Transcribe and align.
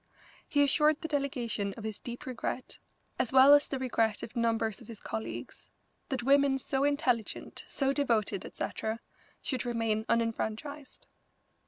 He 0.49 0.63
assured 0.63 0.99
the 0.99 1.07
delegation 1.07 1.75
of 1.77 1.83
his 1.83 1.99
deep 1.99 2.25
regret, 2.25 2.79
as 3.19 3.31
well 3.31 3.53
as 3.53 3.67
the 3.67 3.77
regret 3.77 4.23
of 4.23 4.35
numbers 4.35 4.81
of 4.81 4.87
his 4.87 4.99
colleagues, 4.99 5.69
that 6.09 6.23
women 6.23 6.57
so 6.57 6.83
intelligent, 6.83 7.63
so 7.67 7.93
devoted, 7.93 8.43
etc., 8.43 8.99
should 9.43 9.63
remain 9.63 10.05
unenfranchised. 10.09 11.05